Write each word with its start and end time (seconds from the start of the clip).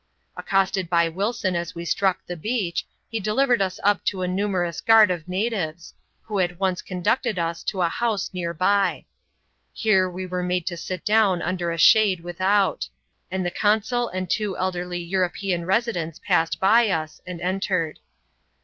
Accosted 0.35 0.89
by 0.89 1.07
Wilson 1.09 1.55
as 1.55 1.75
we 1.75 1.85
struck 1.85 2.25
the 2.25 2.35
beach, 2.35 2.87
he 3.07 3.19
delivered 3.19 3.61
us 3.61 3.79
up 3.83 4.03
to 4.05 4.23
a 4.23 4.27
numerous 4.27 4.81
guard 4.81 5.11
of 5.11 5.27
natives, 5.27 5.93
who 6.23 6.39
at 6.39 6.59
once 6.59 6.81
conducted 6.81 7.37
us 7.37 7.61
to 7.65 7.83
a 7.83 7.87
house 7.87 8.33
near 8.33 8.51
by. 8.51 9.05
Here 9.73 10.09
we 10.09 10.25
were 10.25 10.41
made 10.41 10.65
to 10.65 10.75
sit 10.75 11.05
down 11.05 11.43
under 11.43 11.69
a 11.71 11.77
shade 11.77 12.21
without; 12.21 12.89
and 13.29 13.45
the 13.45 13.51
consul 13.51 14.07
and 14.07 14.27
two 14.27 14.57
elderly 14.57 15.03
European 15.03 15.65
residents 15.67 16.17
passed 16.17 16.59
by 16.59 16.89
us, 16.89 17.21
and 17.27 17.39
entered. 17.39 17.99